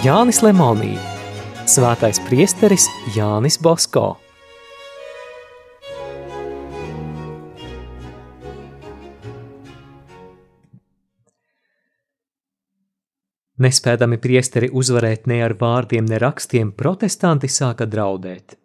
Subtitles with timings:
[0.00, 0.94] Jānis Lemonī,
[1.68, 4.14] Svētais priesteris Jānis Bosko.
[13.60, 18.56] Nespēdami priesteri uzvarēt ne ar vārdiem, ne rakstiem, protestanti sāka draudēt.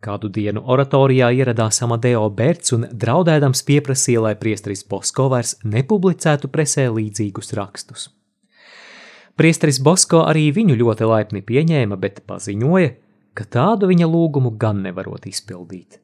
[0.00, 6.88] Kādu dienu oratorijā ieradās Amadeo Berts un draudēdams pieprasīja, lai priesteris Bosko vairs nepublicētu presē
[6.88, 8.14] līdzīgus rakstus.
[9.38, 12.90] Priesteris Bosko arī viņu ļoti laipni pieņēma, bet paziņoja,
[13.38, 16.00] ka tādu viņa lūgumu gan nevarot izpildīt.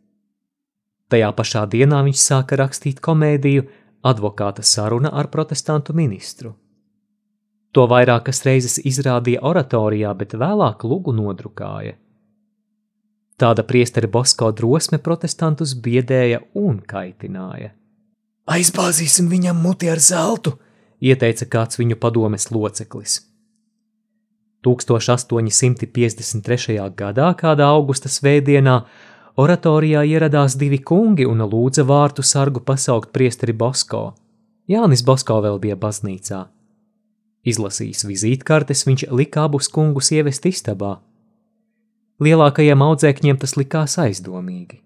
[1.11, 3.67] Tajā pašā dienā viņš sāka rakstīt komēdiju
[4.05, 6.53] Advokāta saruna ar protestantu ministru.
[7.75, 11.97] To vairākas reizes izrādīja oratorijā, bet vēlāk lugu nodrukāja.
[13.41, 17.73] Tāda priesteri Bosko drosme protestantus biedēja un kaitināja.
[18.47, 20.55] Aizbāzīsim viņam muti ar zeltu,
[21.01, 23.35] ieteica kāds viņu padomes loceklis.
[24.65, 26.91] 1853.
[26.97, 28.85] gadā, kādā augusta svētdienā,
[29.37, 34.15] oratorijā ieradās divi kungi un lūdza vārtu sargu pasaukt priesteri Bosko.
[34.69, 36.49] Jānis Bosko vēl bija baznīcā.
[37.45, 41.05] Izlasījis vizītkartes, viņš lika abus kungus ievest istabā.
[42.25, 44.81] Lielākajiem audzēkņiem tas likās aizdomīgi.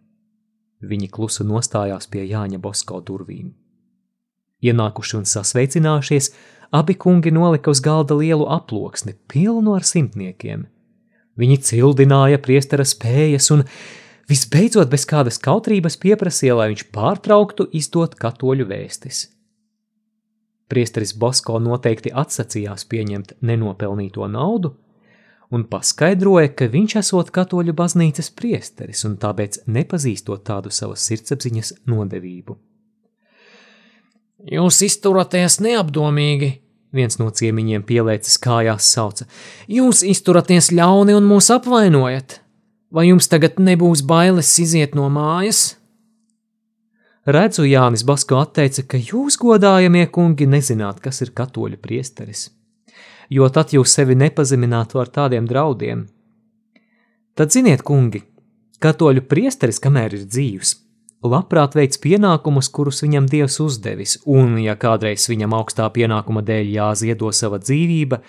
[0.82, 3.67] Viņi klusu nostājās pie Jāņa Bosko durvīm.
[4.64, 6.32] Ienākuši un sasveicinājušies,
[6.74, 10.66] abi kungi nolika uz galda lielu aploksni, pilnu ar simtniekiem.
[11.38, 13.62] Viņi cildināja priestera spējas un
[14.28, 19.28] visbeidzot bez kādas kautrības pieprasīja, lai viņš pārtrauktu izdot katoļu vēstis.
[20.68, 24.74] Priesteris Bosko noteikti atsacījās pieņemt nenopelnīto naudu
[25.54, 32.58] un paskaidroja, ka viņš esot katoļu baznīcas priesteris un tāpēc nepazīstot tādu savas sirdsapziņas nodevību.
[34.38, 36.52] Jūs izturaties neapdomīgi,
[36.94, 39.26] viens no ciemiņiem pielēcis kājās sauca.
[39.66, 42.38] Jūs izturaties ļauni un mūs apvainojat.
[42.94, 45.74] Vai jums tagad nebūs bailes iziet no mājas?
[47.28, 52.46] Redzu, Jānis Basko atteica, ka jūs, godājamie kungi, nezināt, kas ir katoļu priesteris,
[53.28, 56.06] jo tad jūs sevi nepazeminātu ar tādiem draudiem.
[57.36, 58.22] Tad ziniet, kungi,
[58.80, 60.72] katoļu priesteris, kamēr ir dzīvs,
[61.24, 67.32] labprāt veids pienākumus, kurus viņam Dievs uzdevis, un, ja kādreiz viņam augstā pienākuma dēļ jāziedo
[67.32, 68.20] sava dzīvība,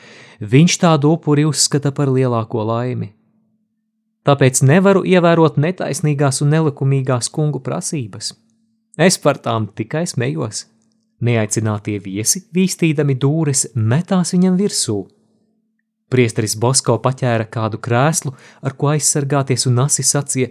[0.42, 3.14] viņš tādu upuri uzskata par lielāko laimi.
[4.28, 8.34] Tāpēc nevaru ievērot netaisnīgās un nelikumīgās kungu prasības.
[9.00, 10.66] Es par tām tikai smējos.
[11.24, 15.00] Neaicinātie viesi, vīstīdami dūres, metās viņam virsū.
[16.10, 18.34] Priesteris Bosko paķēra kādu krēslu,
[18.66, 20.50] ar ko aizsargāties, un asi sacīja: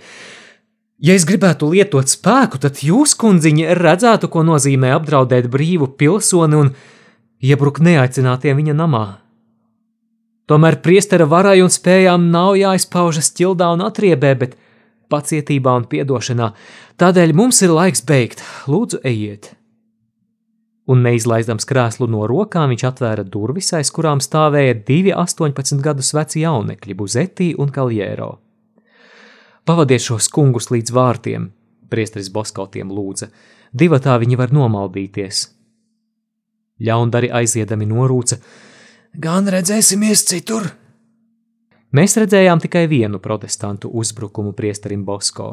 [0.98, 6.72] Ja es gribētu lietot spēku, tad jūs, kundziņi, redzētu, ko nozīmē apdraudēt brīvu pilsoni un
[7.38, 9.04] iebrukt neaicinātiem viņa namā.
[10.50, 14.56] Tomēr priestera varai un spējām nav jāizpaužas ķildā un atriebē, bet
[15.12, 16.50] pacietībā un piedošanā,
[16.98, 19.53] tādēļ mums ir laiks beigt, lūdzu, ejiet.
[20.88, 26.42] Un neizlaizdams krēslu no rokām, viņš atvēra durvis, aiz kurām stāvēja divi 18 gadus veci
[26.42, 28.32] jaunekļi, Buzetī un Kaljēro.
[29.69, 31.51] Pavadiet šos kungus līdz vārtiem,
[31.93, 33.27] priesteris Boskautiem lūdza,
[33.77, 35.43] divatā viņi var nomaldīties.
[36.89, 38.39] Ļaundari aiziedami norūca:
[39.12, 40.71] Gan redzēsimies citur!
[41.93, 45.51] Mēs redzējām tikai vienu protestantu uzbrukumu priesterim Bosko.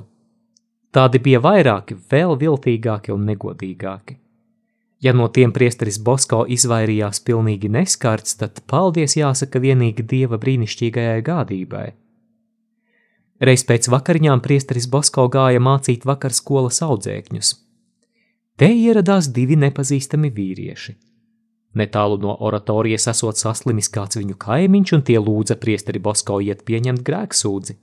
[0.95, 4.15] Tādi bija vairāki, vēl viltīgāki un negodīgāki.
[5.03, 11.85] Ja no tiem priesteris Bosko izvairījās pilnīgi neskarts, tad paldies jāsaka vienīgi dieva brīnišķīgajai gādībai.
[13.43, 17.49] Reiz pēc vakariņām priesteris Bosko gāja mācīt vakar skolas audzēkņus.
[18.55, 20.95] Te ieradās divi nepazīstami vīrieši.
[21.75, 27.03] Netālu no oratorijas esot saslimis kāds viņu kaimiņš, un tie lūdza priesteri Bosko iet pieņemt
[27.03, 27.75] grēksūdzi.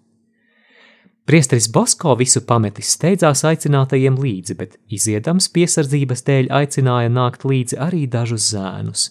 [1.29, 8.07] Priesteris Bosko visu pametis steidzās aicinātajiem līdzi, bet iziedams piesardzības dēļ aicināja nākt līdzi arī
[8.11, 9.05] dažus zēnus.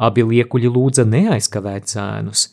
[0.00, 2.48] Abi liekuļi lūdza neaizkavēt zēnus.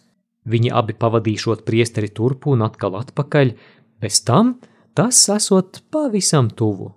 [0.49, 3.53] Viņi abi pavadīšot priesteri turpu un atkal atpakaļ,
[4.01, 4.55] bez tam
[4.97, 6.89] tas esot pavisam tuvu.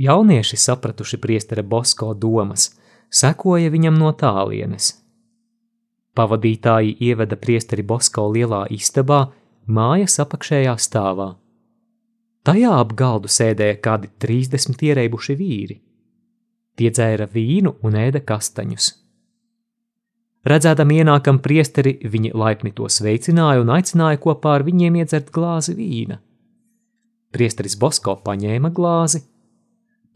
[0.00, 2.70] Jaunieši, sapratuši priestera Bosko domas,
[3.10, 4.94] sekoja viņam no tālienes.
[6.16, 9.26] Pavadītāji ieveda priesteri Bosko lielā istabā,
[9.66, 11.34] mājas apakšējā stāvā.
[12.46, 15.76] Tajā ap galdu sēdēja kādi 30 ierēbuši vīri.
[16.80, 18.99] Tie dzēra vīnu un ēda kastaņus.
[20.46, 26.16] Redzēdam ienākam priesteri, viņi laipni to sveicināja un aicināja kopā ar viņiem iedzert glāzi vīna.
[27.30, 29.20] Priesteris Bosko paņēma glāzi,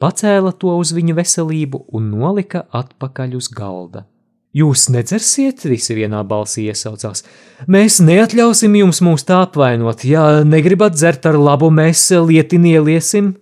[0.01, 4.07] pacēla to uz viņu veselību un nolika atpakaļ uz galda.
[4.55, 7.25] Jūs nedzersiet, visi vienā balsī iesaucās.
[7.67, 13.35] Mēs neatļausim jums mūs tā apvainot, ja negribat dzert ar labu, mēs lietini ieliesim.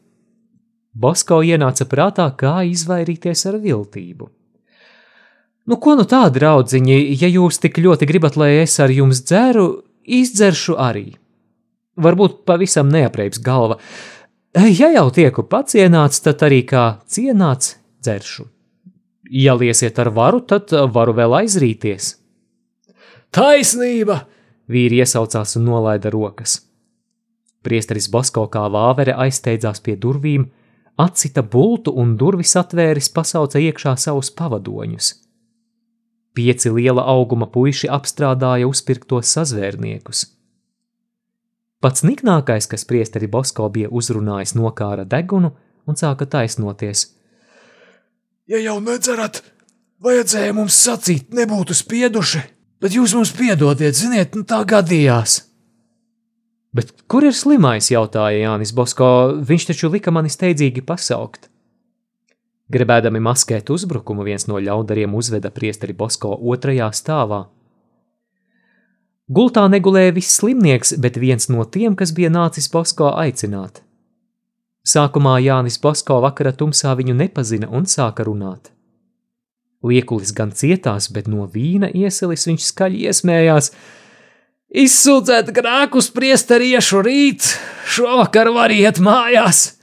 [0.92, 4.32] Bosko ienāca prātā, kā izvairīties ar viltību.
[5.66, 9.66] Nu, ko nu tā, draudziņi, ja jūs tik ļoti gribat, lai es ar jums dzeru,
[10.02, 11.12] izdzeršu arī.
[12.02, 13.78] Varbūt pavisam neapreips galva.
[14.56, 18.48] Ja jau tieku pacienāts, tad arī kā cienāts dzeršu.
[19.32, 22.16] Ja liesiet ar varu, tad varu vēl aizrīties.
[23.32, 24.26] Taisnība!
[24.68, 26.58] Vīri iesaucās un nolaida rokas.
[27.62, 30.48] Priesteris Basko kā vāvere aizsteidzās pie durvīm,
[31.00, 35.12] atcita bultu un durvis atvēris pasauca iekšā savus pavadoņus.
[36.32, 40.26] Pieci liela auguma puiši apstrādāja uzpirktos sazvērniekus.
[41.82, 45.52] Pats niknākais, kas priesteri Bosko bija uzrunājis, nokāra degunu
[45.86, 47.08] un sāka taisnoties–
[48.50, 49.38] Ja jau nedzerat,
[50.02, 52.40] vajadzēja mums sacīt, nebūtu spieduši,
[52.82, 55.36] bet jūs mums piedodiet, ziniet, nu tā gadījās.
[56.74, 57.92] Bet kur ir slimais?
[57.92, 59.06] jautāja Jānis Bosko.
[59.46, 61.51] Viņš taču lika mani steidzīgi pasaukt.
[62.72, 67.44] Gribēdami maskēt uzbrukumu, viens no ļaudariem uzveda priesteri Bosko otrajā stāvā.
[69.32, 73.82] Gultā negulēja viss slimnieks, bet viens no tiem, kas bija nācis Bosko aicināt.
[74.88, 78.72] Sākumā Jānis Basko vakara tumsā viņu nepazina un sāka runāt.
[79.82, 83.70] Liekulis gan cietās, bet no vīna ieselis viņš skaļi iesmējās.
[84.82, 87.52] Izsūdzēt grēkus priesteriešu rīt,
[87.84, 89.81] šovakar var iet mājās!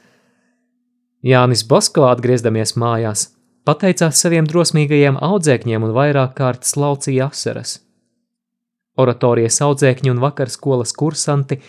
[1.26, 3.26] Jānis Basko atgriežamies mājās,
[3.68, 7.82] pateicās saviem drosmīgajiem audzēkņiem un vairāk kārt slaucīja asaras.
[9.00, 11.60] Oratorijas audzēkņi un vakarskolas kursanti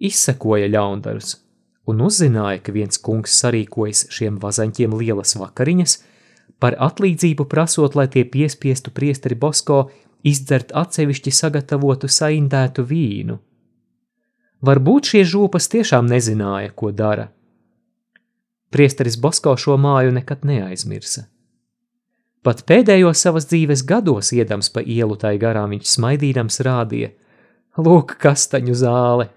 [0.00, 1.38] izsekoja ļaundarus
[1.86, 5.98] un uzzināja, ka viens kungs sarīkojas šiem vazaņķiem lielas vakariņas,
[6.60, 9.88] par atlīdzību prasot, lai tie piespiestu priesteri Bosko
[10.24, 13.36] izdzert atsevišķi sagatavotu saindētu vīnu.
[14.64, 17.28] Varbūt šie žūpas tiešām nezināja, ko dara.
[18.74, 21.28] Priesteris Bosko šo māju nekad neaizmirsa.
[22.44, 27.12] Pat pēdējos savas dzīves gados iedams pa ielu tai garām viņš smaidīdams rādīja:
[27.78, 29.30] Lūk, kastaņu zāle!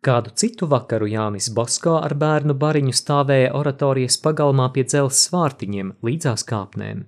[0.00, 6.46] Kādu citu vakaru Jānis Bosko ar bērnu bariņu stāvēja oratorijas pagalmā pie dzelzs svārtiņiem līdzās
[6.48, 7.02] kāpnēm.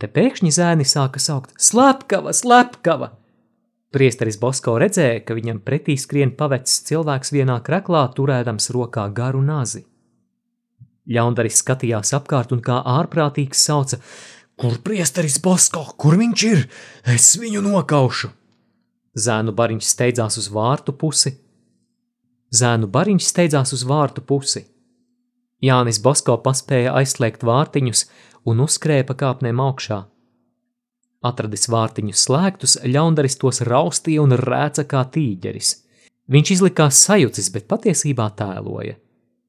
[0.00, 3.10] Te pēkšņi zēni sāka saukt: Slepkava, slepkava!
[3.92, 9.84] Priesteris Bosko redzēja, ka viņam pretī skrien pavecs cilvēks vienā kreklā, turēdams rokā garu nazi.
[11.04, 14.00] Ļaundaris skatījās apkārt un kā ārprātīgs sauca:
[14.56, 16.66] Kur priesteris Bosko, kur viņš ir?
[17.12, 18.32] Es viņu nokaušu!
[19.14, 21.36] Zēnu bariņš steidzās uz vārtu pusi,
[22.54, 24.64] Zēnu bariņš steidzās uz vārtu pusi.
[25.64, 28.04] Jānis Bosko paspēja aizslēgt vārtiņus
[28.50, 30.04] un uzskrēja pa kāpnēm augšā.
[31.24, 35.70] Atradis vārtiņus slēgtus, ļaundaris tos raustīja un rēca kā tīģeris.
[36.30, 38.98] Viņš izlikās sajucis, bet patiesībā tēloja.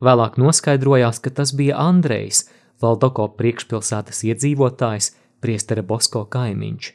[0.04, 2.46] Vēlāk noskaidrojās, ka tas bija Andrejs,
[2.84, 6.90] Valdoko priekšpilsētas iedzīvotājs, priestera Bosko kaimiņš.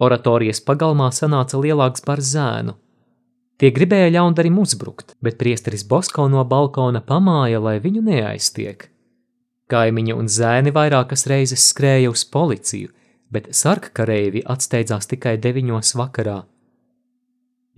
[0.00, 2.76] Oratorijas pagalmā sanāca lielāks par zēnu,
[3.58, 8.84] Tie gribēja ļaundarim uzbrukt, bet priesteris Bosko no balkona pamāja, lai viņu neaiztiek.
[9.68, 12.92] Kaimiņi un zēni vairākas reizes skrēja uz policiju,
[13.34, 16.38] bet sarkkareivi atsteidzās tikai deviņos vakarā.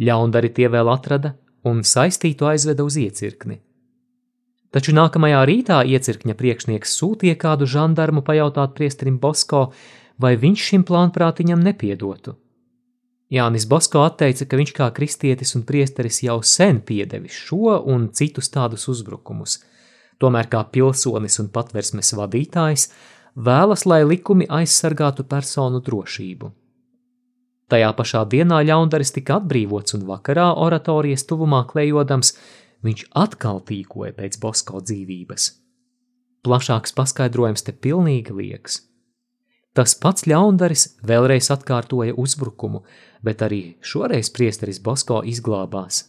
[0.04, 1.32] Ļaundari tie vēl atrada
[1.64, 3.58] un saistītu aizveda uz iecirkni.
[4.70, 9.70] Taču nākamajā rītā iecirkņa priekšnieks sūtīja kādu žandarmu pajautāt priesterim Bosko,
[10.20, 12.37] vai viņš šim plānprātiņam nepiedotu.
[13.30, 18.50] Jānis Bosko atteica, ka viņš kā kristietis un priesteris jau sen piedevis šo un citus
[18.50, 19.60] tādus uzbrukumus,
[20.18, 22.88] tomēr kā pilsonis un patversmes vadītājs
[23.38, 26.50] vēlas, lai likumi aizsargātu personu drošību.
[27.70, 32.34] Tajā pašā dienā ļaundaris tika atbrīvots un vakarā oratorijas tuvumā klejodams,
[32.82, 35.52] viņš atkal tīkoja pēc Bosko dzīvības.
[36.42, 38.80] Plašāks paskaidrojums te pilnīgi liekas.
[39.76, 42.82] Tas pats ļaundaris vēlreiz atkārtoja uzbrukumu,
[43.22, 46.08] bet arī šoreiz priesteris Bosko izglābās.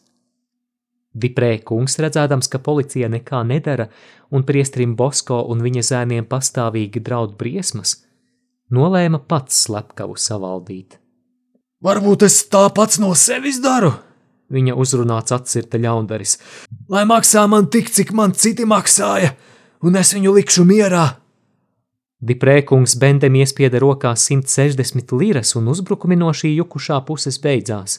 [1.12, 3.90] Diprē kungs redzēdams, ka policija nekā nedara
[4.32, 7.98] un priesterim Bosko un viņa zēniem pastāvīgi draud briesmas,
[8.72, 10.98] nolēma pats slepkavu savaldīt.
[11.84, 13.92] Varbūt es tā pats no sevis daru,
[14.54, 16.38] viņa uzrunāts atcirta ļaundaris,
[16.90, 19.34] lai maksā man tik, cik man citi maksāja,
[19.84, 21.08] un es viņu likšu mierā.
[22.22, 27.98] Diprēkungs Bendem iespieda rokā 160 liras, un uzbrukumi no šī jukušā puses beidzās.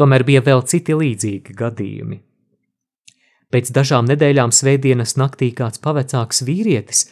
[0.00, 2.22] Tomēr bija vēl citi līdzīgi gadījumi.
[3.52, 7.04] Pēc dažām nedēļām svētdienas naktī kāds pavecāks vīrietis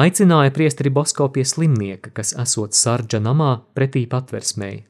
[0.00, 4.86] aicināja priesteri Bosko pie slimnieka, kas esot sarģa namā pretī patversmēji.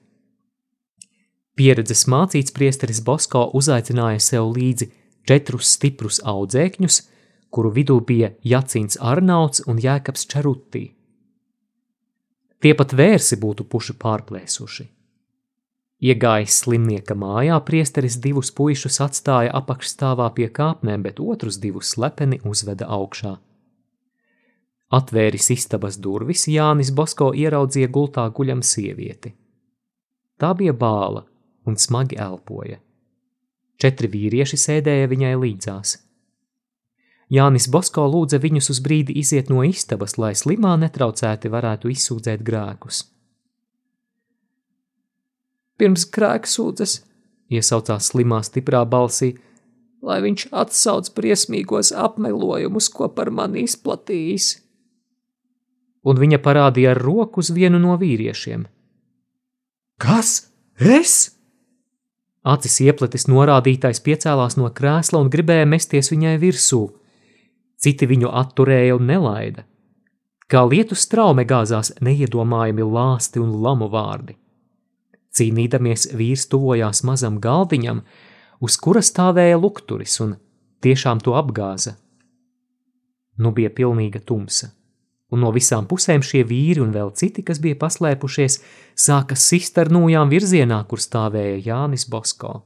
[1.58, 4.88] Pieredzes mācīts priesteris Bosko uzaicināja sev līdzi
[5.26, 7.00] četrus stiprus audzēkņus,
[7.54, 10.88] kuru vidū bija Jacins Arnauts un Jēkabs Čerutī.
[12.58, 14.86] Tie pat vērsi būtu puši pārplēsuši.
[16.04, 22.88] Iegājis slimnieka mājā, priesteris divus puišus atstāja apakšstāvā pie kāpnēm, bet otrus divus slepeni uzveda
[22.98, 23.36] augšā.
[24.94, 29.32] Atvēris istabas durvis, Jānis Bosko ieraudzīja gultā guļam sievieti.
[30.38, 31.24] Tā bija bāla
[31.64, 32.80] un smagi elpoja.
[33.80, 35.96] Četri vīrieši sēdēja viņai līdzās.
[37.32, 43.04] Jānis Bosko lūdza viņus uz brīdi iziet no istabas, lai slimā netraucēti varētu izsūdzēt grēkus.
[45.80, 47.00] Pirms grēksūdzes,
[47.50, 49.32] iesaucās slimā stiprā balsī,
[50.04, 54.50] lai viņš atsauc briesmīgos apmelojumus, ko par mani izplatījis.
[56.04, 58.66] Un viņa parādīja ar roku uz vienu no vīriešiem.
[59.98, 60.50] Kas?
[60.76, 61.32] Es?
[62.44, 66.82] Acis iepletis norādītais piecēlās no krēsla un gribēja mesties viņai virsū
[67.84, 69.64] citi viņu atturēja un nelaida.
[70.48, 74.36] Kā lietu straume gāzās neiedomājami lāsti un lamu vārdi.
[75.34, 78.02] Cīnīdamies vīrs tuvojās mazam galdiņam,
[78.62, 80.36] uz kura stāvēja lukturis un
[80.84, 81.96] tiešām to apgāza.
[83.40, 84.68] Nu bija pilnīga tumsa,
[85.32, 88.60] un no visām pusēm šie vīri un vēl citi, kas bija paslēpušies,
[88.94, 92.60] sāka sist ar nūjām virzienā, kur stāvēja Jānis Bosko.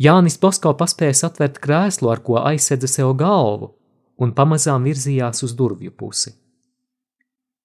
[0.00, 3.70] Jānis Bosko paspēja satvert krēslu, ar ko aizsedza sev galvu,
[4.18, 6.34] un pamazām virzījās uz durvju pusi.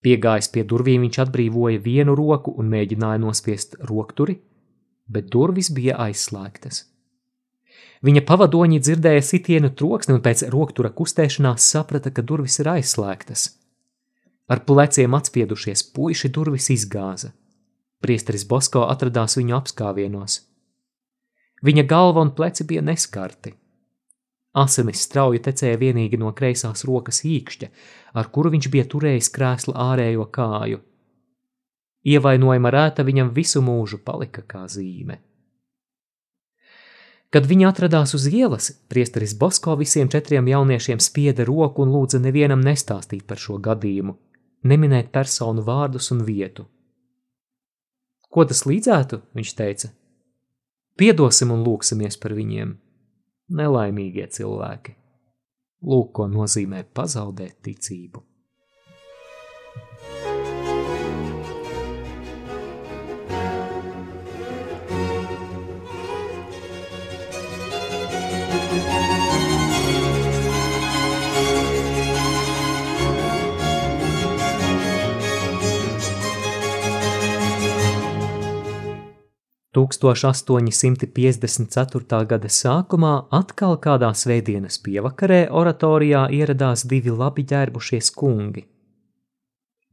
[0.05, 4.38] Piegājis pie durvīm, viņš atbrīvoja vienu roku un mēģināja nospiest rokturi,
[5.09, 6.86] bet durvis bija aizslēgtas.
[8.05, 13.50] Viņa pavadoņi dzirdēja sitienu troksni un pēc roktura kustēšanās saprata, ka durvis ir aizslēgtas.
[14.50, 17.33] Ar pleciem atspiedušies puiši durvis izgāza.
[18.00, 20.39] Priesteris Bosko atradās viņu apskāvienos.
[21.66, 23.54] Viņa galva un pleci bija neskarti.
[24.60, 27.68] Asinis strauji tecēja vienīgi no kreisās rokas īkšķa,
[28.18, 30.80] ar kuru viņš bija turējis krēsla ārējo kāju.
[32.10, 35.20] Ievainojuma rēta viņam visu mūžu palika kā zīme.
[37.30, 42.63] Kad viņi atradās uz ielas, priesteris Bosko visiem četriem jauniešiem spieda roku un lūdza nevienam
[42.66, 44.16] nestāstīt par šo gadījumu,
[44.66, 46.66] neminēt personu vārdus un vietu.
[48.34, 49.92] Ko tas līdzētu, viņš teica,
[51.00, 52.74] Piedosim un lūksimies par viņiem,
[53.56, 54.98] nelaimīgie cilvēki.
[55.88, 58.28] Lūk, ko nozīmē pazaudēt ticību.
[79.78, 82.26] 1854.
[82.26, 88.66] gada sākumā atkal kādā svētdienas pievakarē oratorijā ieradās divi labi ģērbušies kungi.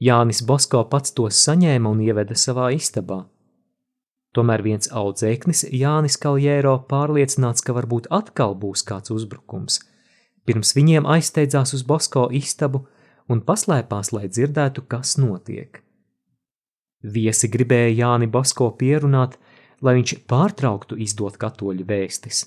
[0.01, 3.27] Jānis Bosko pats tos saņēma un ieveda savā istabā.
[4.37, 9.81] Tomēr viens audzēknis, Jānis Kaljēro, pārliecināts, ka varbūt atkal būs kāds uzbrukums,
[10.49, 12.87] pirms viņiem aizsteidzās uz Bosko istabu
[13.29, 15.83] un paslēpās, lai dzirdētu, kas notiek.
[17.01, 19.39] Viesi gribēja Jāni Bosko pierunāt,
[19.83, 22.45] lai viņš pārtrauktu izdot katoļu vēstis.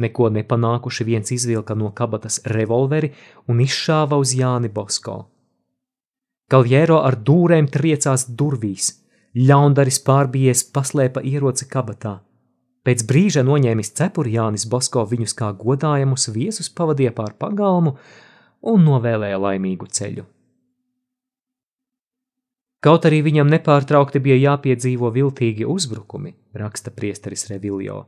[0.00, 3.12] Neko nepanākuši viens izvilka no kabatas revolveri
[3.48, 5.18] un izšāva uz Jāni Bosko.
[6.50, 8.94] Kaljēro ar dūrēm triecās durvīs,
[9.36, 12.16] ļaundaris pārbies paslēpa ieroci kabatā.
[12.86, 17.94] Pēc brīža noņēmis cepuri Jānis Bosko viņus kā godājamus viesus pavadīja pār pagalmu
[18.72, 20.24] un novēlēja laimīgu ceļu.
[22.80, 28.06] Kaut arī viņam nepārtraukti bija jāpiedzīvo viltīgi uzbrukumi, raksta priesteris Reviljo.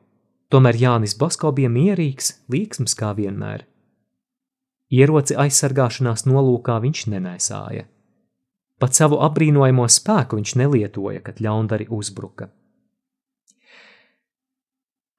[0.49, 3.67] Tomēr Jānis Basko bija mierīgs, līksms kā vienmēr.
[4.93, 7.87] Ieroci aizsargāšanās nolūkā viņš nenēsāja.
[8.81, 12.49] Pat savu apbrīnojamo spēku viņš nelietoja, kad ļaundari uzbruka.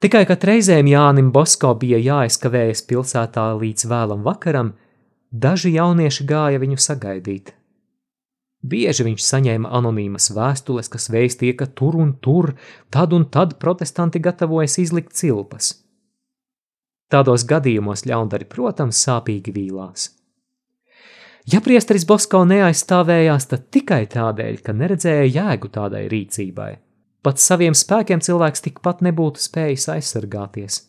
[0.04, 4.74] Tikai kad reizēm Jānim Bosko bija jāaizkavējas pilsētā līdz vēlam vakaram,
[5.32, 7.54] daži jaunieši gāja viņu sagaidīt.
[8.64, 12.54] Bieži viņš saņēma anonīmas vēstules, kas vēstīja, ka tur un tur,
[12.94, 15.74] tad un tad protestanti gatavojas izlikt cilpas.
[17.12, 20.14] Tādos gadījumos ļaundari, protams, sāpīgi vīlās.
[21.52, 26.72] Ja priesteris Bosko neaizstāvējās, tad tikai tādēļ, ka neredzēja jēgu tādai rīcībai.
[27.24, 30.80] Pat saviem spēkiem cilvēks tikpat nebūtu spējis aizsargāties.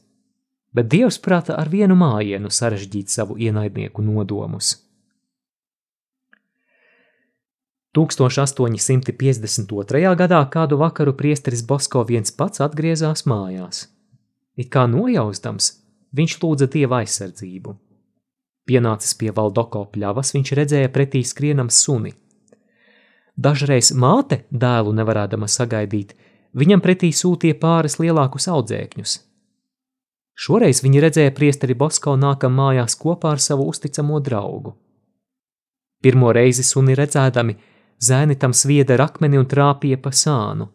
[0.75, 4.77] Bet Dievs prata ar vienu mājienu sarežģīt savu ienaidnieku nodomus.
[7.95, 10.15] 1852.
[10.19, 13.87] gadā kādu vakaru priesteris Bosko viens pats atgriezās mājās.
[14.59, 15.69] It kā nojaustams,
[16.15, 17.75] viņš lūdza dieva aizsardzību.
[18.67, 22.13] Pienācis pie Valdoko pļavas, viņš redzēja pretī skrienam suni.
[23.37, 26.15] Dažreiz māte, dēlu nevarēdama sagaidīt,
[26.55, 29.35] viņam pretī sūtīja pāris lielākus audzēkņus.
[30.35, 34.75] Šoreiz viņi redzēja priesteri Bosko nākam mājās kopā ar savu uzticamo draugu.
[36.03, 37.55] Pirmo reizi suni redzēdami,
[38.09, 40.69] zēni tam svieda ar akmeni un trāpīja pa sānu.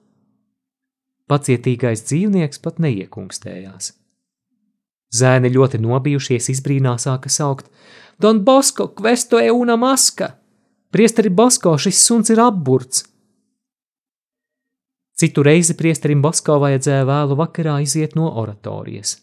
[1.29, 3.93] Pacietīgais dzīvnieks pat neiekungstējās.
[5.13, 7.69] Zēni ļoti nobijušies, izbrīnā sāka saukt:
[8.21, 10.36] Don Bosko, kvesto e una maska!
[10.89, 13.05] Priesteri Bosko, šis suns ir apburts!
[15.19, 19.17] Citu reizi priesterim Bosko vajadzēja vēlu vakarā iziet no oratorijas.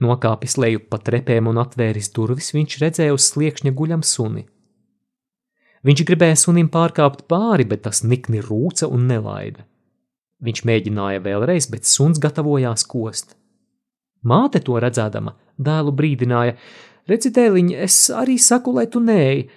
[0.00, 4.46] Nokāpis lejup pa trepēm un atvēris durvis, viņš redzēja uz sliekšņa guļam suni.
[5.86, 9.64] Viņš gribēja sunim pārkāpt pāri, bet tas nikni rūca un nelaida.
[10.44, 13.36] Viņš mēģināja vēlreiz, bet suns gatavojās kost.
[14.24, 16.56] Māte to redzēdama, dēlu brīdināja:
[17.08, 19.48] Redzi, dēliņ, es arī saku, lai tu nēji,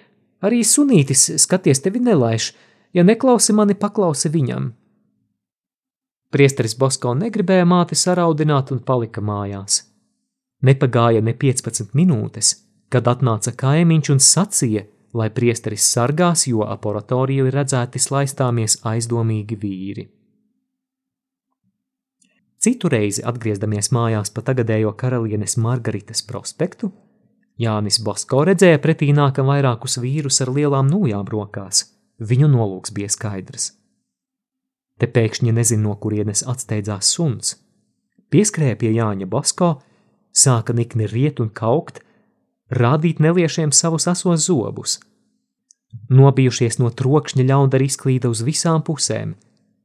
[0.44, 2.52] arī sunītis skaties tevi nelaiž,
[2.96, 4.72] ja neklausi mani, paklausi viņam.
[6.34, 9.84] Priesteris Bosko negribēja māti saraudināt un palika mājās.
[10.64, 12.56] Nepagāja ne 15 minūtes,
[12.88, 19.58] kad atnāca kaimiņš un sacīja, lai priesteris sargās, jo ap oratoriju ir redzēti slaistāmies aizdomīgi
[19.60, 20.08] vīri.
[22.64, 26.90] Citu reizi, atgriezdamies mājās pa tagadējo karalienes Margaritas prospektu,
[27.60, 31.84] Jānis Basko redzēja pretī nākam vairākus vīrus ar lielām nūjām rokās.
[32.18, 33.68] Viņu nolūks bija skaidrs.
[34.98, 37.54] Te pēkšņi nezin, no kurienes atsteidzās suns.
[38.30, 39.70] Pieskrēja pie Jāņa Basko,
[40.34, 42.00] sāka nikni riet un kaukt,
[42.70, 44.98] rādīt neliešiem savus asos zobus.
[46.10, 49.34] Nobijušies no trokšņa ļaundari izklīda uz visām pusēm,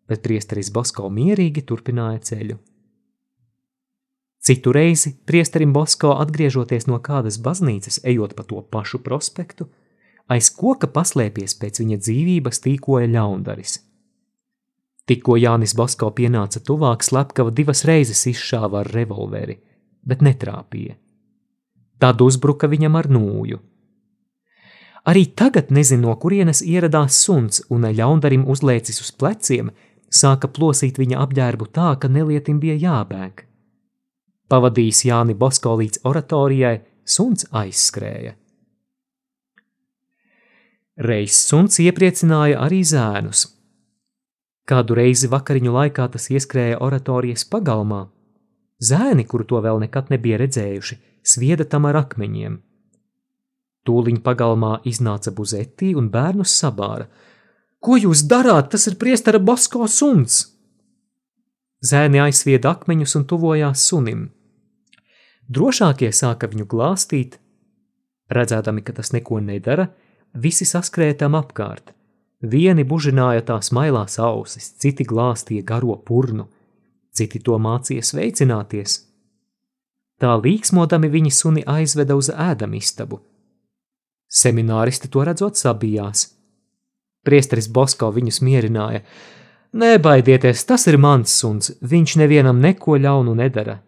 [0.10, 2.58] bet priesteris Bosko mierīgi turpināja ceļu.
[4.40, 9.68] Citu reizi priesterim Bosko atgriežoties no kādas baznīcas, ejot pa to pašu prospektu,
[10.32, 13.82] aiz koka paslēpies pēc viņa dzīvības tīkoja ļaundaris.
[15.10, 19.58] Tikko Jānis Bosko pienāca tuvāk, slepkava divas reizes izšāva ar revolveri,
[20.06, 20.96] bet netrāpīja.
[22.00, 23.60] Tad uzbruka viņam ar nūju.
[25.10, 29.72] Arī tagad nezinu, no kurienes ieradās suns un ļaundarim uzlēcis uz pleciem,
[30.12, 33.46] sāka plosīt viņa apģērbu tā, ka nelietim bija jābēg.
[34.50, 38.36] Pavadījis Jāni Bosko līdz oratorijai, suns aizskrēja.
[41.00, 43.46] Reiz suns iepriecināja arī zēnus.
[44.70, 48.08] Kādu reizi vakariņu laikā tas ieskrēja oratorijas pagalmā.
[48.84, 52.60] Zēni, kuru to vēl nekad nebija redzējuši, svieda tam ar akmeņiem.
[53.88, 57.08] Tūliņ pagalmā iznāca buzetī un bērnus sabāra.
[57.80, 58.72] Ko jūs darāt?
[58.74, 60.44] Tas ir priestera Basko suns!
[61.80, 64.28] Zēni aizsvieda akmeņus un tuvojās sunim.
[65.50, 67.40] Drošākie sāka viņu glāstīt.
[68.30, 69.88] Redzēdami, ka tas neko nedara,
[70.36, 71.96] visi saskrētam apkārt.
[72.44, 76.46] Vieni bužināja tās mailās ausis, citi glāstīja garo purnu,
[77.16, 79.00] citi to mācīja sveicināties–
[80.20, 83.22] Tā līksmodami viņi suni aizveda uz ēdamistabu.
[84.30, 86.28] Semināristi to redzot sabijās.
[87.26, 89.04] Priesteris Bosko viņus mierināja.
[89.80, 93.80] Nebaidieties, tas ir mans suns, viņš nevienam neko ļaunu nedara.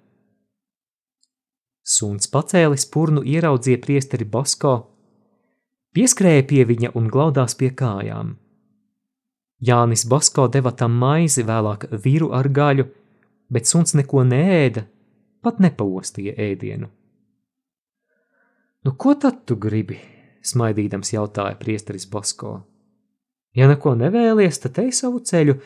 [1.82, 4.76] Suns pacēlis purnu ieraudzīja priesteri Bosko,
[5.98, 8.36] pieskrēja pie viņa un glaudās pie kājām.
[9.62, 12.86] Jānis Bosko deva tam maizi, vēlāk vīru ar gaļu,
[13.50, 14.86] bet suns neko neēda,
[15.42, 16.90] pat nepaostīja ēdienu.
[18.82, 20.00] Nu, ko tad tu gribi?
[20.42, 22.56] smaidīdams jautāja priesteris Basko.
[23.56, 25.58] Ja neko nevēlies, tad ej savu ceļu,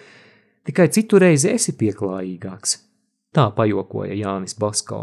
[0.67, 2.79] tikai citu reizi esi pieklājīgāks.
[3.35, 5.01] Tā pajokoja Jānis Basko.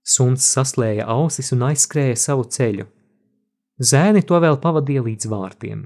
[0.00, 2.86] Suns saslēja ausis un aizskrēja savu ceļu.
[3.80, 5.84] Zēni to vēl pavadīja līdz vārtiem.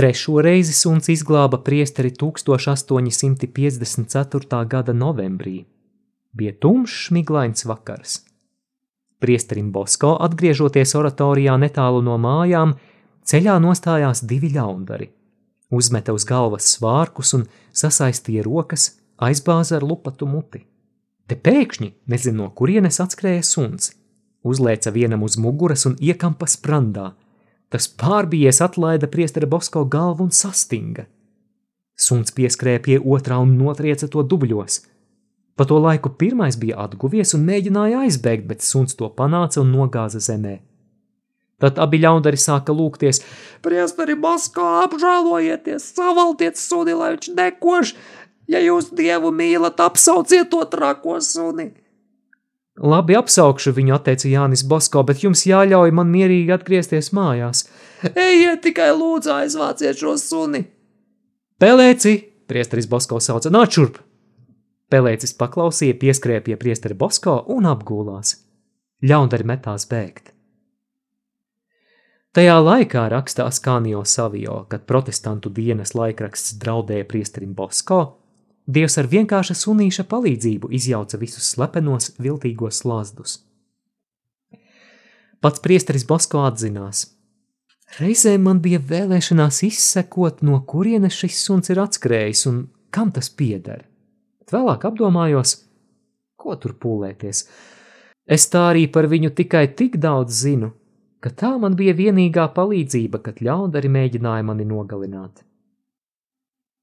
[0.00, 4.64] Trešo reizi suns izglāba priesteri 1854.
[4.64, 5.68] gada novembrī.
[6.32, 8.24] Bija tumšs, miglains vakars.
[9.20, 12.80] Priesterim Bosko, atgriežoties oratorijā netālu no mājām,
[13.28, 15.12] ceļā nostājās divi ļaundari.
[15.68, 17.44] Uzmeta uz galvas svārkus un
[17.82, 20.64] sasaistīja rokas, aizbāza ar lupatu muti.
[21.28, 23.92] Te pēkšņi, nezinu no kurienes atskrēja suns,
[24.48, 27.12] uzlēca vienam uz muguras un iekampa sprandā–
[27.70, 31.06] Tas pārbijies atlaida priestera Bosko galvu un sastinga.
[31.94, 34.80] Suns pieskrēja pie otrā un notrieca to dubļos.
[35.54, 40.22] Pa to laiku pirmais bija atguvies un mēģināja aizbēgt, bet suns to panāca un nogāza
[40.24, 40.56] zemē.
[41.60, 43.20] Tad abi ļaundari sāka lūgties:
[43.62, 47.94] Priesteri Bosko, apžēlojieties, savaltiet suni, lai viņš nekoš!
[48.50, 51.70] Ja jūs dievu mīlat, apsauciet to trako suni!
[52.80, 57.66] Labi apsaukšu viņu, atteica Jānis Bosko, bet jums jāļauj man mierīgi atgriezties mājās.
[58.08, 60.64] Ejiet tikai lūdzu aizvāciet šo suni!
[61.60, 62.14] Pelēci,
[62.48, 64.00] priesteris Bosko sauca, nāc šurp!
[64.90, 68.38] Pelēcis paklausīja, pieskrēja pie priesteri Bosko un apgūlās.
[69.04, 70.32] Ļaundari metās bēgt.
[72.34, 78.00] Tajā laikā raksta Askānio Savio, kad protestantu dienas laikraksts draudēja priesterim Bosko,
[78.70, 83.40] Dievs ar vienkārša sunīša palīdzību izjauca visus slepenos, viltīgos slazdus.
[85.40, 87.08] Pats priesteris Bosko atzinās.
[87.98, 92.62] Reizēm man bija vēlēšanās izsekot, no kurienes šis suns ir atskrējis un
[92.94, 93.82] kam tas pieder.
[94.52, 95.56] Vēlāk apdomājos,
[96.38, 97.42] ko tur pūlēties.
[98.30, 100.70] Es tā arī par viņu tikai tik daudz zinu,
[101.18, 105.42] ka tā man bija vienīgā palīdzība, kad ļaundari mēģināja mani nogalināt.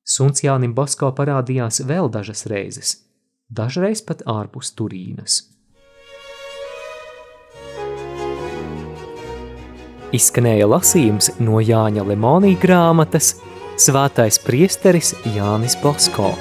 [0.08, 2.94] Suns Jānim Basko parādījās vēl dažas reizes,
[3.52, 5.42] dažreiz pat ārpus Turīnas.
[10.16, 13.34] Izskanēja lasījums no Jāņa Lemonija grāmatas
[13.78, 16.32] Svētais priesteris Jānis Basko.